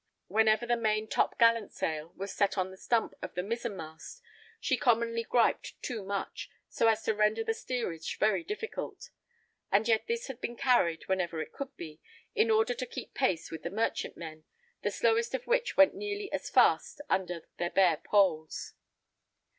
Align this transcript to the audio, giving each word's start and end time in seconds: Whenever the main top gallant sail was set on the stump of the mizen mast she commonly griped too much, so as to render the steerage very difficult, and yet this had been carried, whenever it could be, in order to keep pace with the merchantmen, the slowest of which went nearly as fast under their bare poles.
Whenever 0.25 0.65
the 0.65 0.75
main 0.75 1.07
top 1.07 1.37
gallant 1.37 1.71
sail 1.71 2.11
was 2.17 2.33
set 2.33 2.57
on 2.57 2.71
the 2.71 2.75
stump 2.77 3.13
of 3.21 3.35
the 3.35 3.43
mizen 3.43 3.77
mast 3.77 4.19
she 4.59 4.75
commonly 4.75 5.21
griped 5.23 5.79
too 5.83 6.03
much, 6.03 6.49
so 6.67 6.87
as 6.87 7.03
to 7.03 7.13
render 7.13 7.43
the 7.43 7.53
steerage 7.53 8.17
very 8.17 8.43
difficult, 8.43 9.11
and 9.71 9.87
yet 9.87 10.07
this 10.07 10.25
had 10.25 10.41
been 10.41 10.55
carried, 10.55 11.03
whenever 11.07 11.39
it 11.39 11.53
could 11.53 11.77
be, 11.77 12.01
in 12.33 12.49
order 12.49 12.73
to 12.73 12.87
keep 12.87 13.13
pace 13.13 13.51
with 13.51 13.61
the 13.61 13.69
merchantmen, 13.69 14.43
the 14.81 14.89
slowest 14.89 15.35
of 15.35 15.45
which 15.45 15.77
went 15.77 15.93
nearly 15.93 16.31
as 16.31 16.49
fast 16.49 16.99
under 17.07 17.43
their 17.59 17.69
bare 17.69 17.97
poles. 17.97 18.73